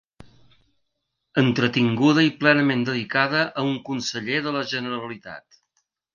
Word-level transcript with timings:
Entretinguda 1.41 2.23
i 2.29 2.31
plenament 2.39 2.81
dedicada 2.89 3.45
a 3.63 3.67
un 3.67 3.77
conseller 3.91 4.43
de 4.49 4.57
la 4.59 4.65
Generalitat. 4.75 5.47